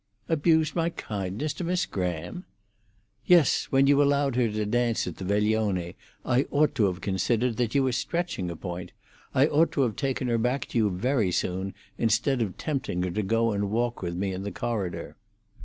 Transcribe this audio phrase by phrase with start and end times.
[0.27, 2.43] "Abused my kindness to Miss Graham?"
[3.27, 3.65] "Yes.
[3.65, 5.93] When you allowed her to dance at the veglione,
[6.25, 8.93] I ought to have considered that you were stretching a point.
[9.35, 13.11] I ought to have taken her back to you very soon, instead of tempting her
[13.11, 15.17] to go and walk with me in the corridor."